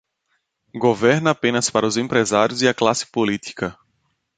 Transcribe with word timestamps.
Governa 0.73 1.29
apenas 1.29 1.69
para 1.69 1.85
os 1.85 1.95
empresários 1.95 2.63
e 2.63 2.67
a 2.67 2.73
classe 2.73 3.05
política 3.05 3.77